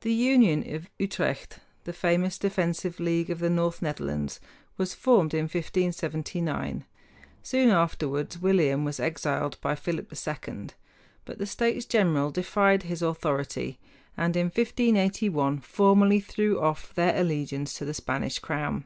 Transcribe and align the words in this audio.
The 0.00 0.12
Union 0.12 0.68
of 0.74 0.90
Utrecht, 0.98 1.60
the 1.84 1.92
famous 1.92 2.36
defensive 2.36 2.98
league 2.98 3.30
of 3.30 3.38
the 3.38 3.48
North 3.48 3.80
Netherlands, 3.80 4.40
was 4.76 4.92
formed 4.92 5.32
in 5.34 5.42
1579. 5.44 6.84
Soon 7.44 7.70
afterward 7.70 8.34
William 8.40 8.84
was 8.84 8.98
exiled 8.98 9.60
by 9.60 9.76
Philip 9.76 10.12
II; 10.12 10.70
but 11.24 11.38
the 11.38 11.46
States 11.46 11.84
General 11.86 12.32
defied 12.32 12.82
his 12.82 13.02
authority, 13.02 13.78
and 14.16 14.34
in 14.36 14.46
1581 14.46 15.60
formally 15.60 16.18
threw 16.18 16.60
off 16.60 16.92
their 16.96 17.14
allegiance 17.14 17.72
to 17.74 17.84
the 17.84 17.94
Spanish 17.94 18.40
crown. 18.40 18.84